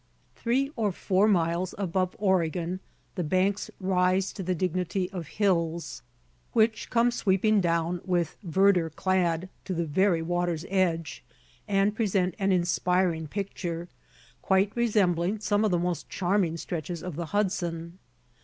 [0.35, 2.79] Three or four miles above Oregon
[3.13, 6.01] the banks rise to the dignity of hills,
[6.53, 11.23] which come sweeping down "with verdure clad" to the very water's edge,
[11.67, 13.89] and present an inspiring picture,
[14.41, 17.99] quite resembling some of the most charming stretches of the Hudson.